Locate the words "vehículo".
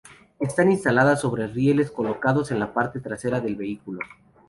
3.55-3.99